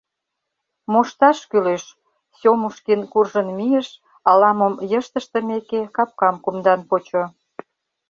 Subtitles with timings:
[0.91, 1.83] —Мошташ кӱлеш,—
[2.37, 3.87] Сёмушкин куржын мийыш,
[4.29, 7.23] ала-мом йышт ыштымеке, капкам кумдан почо.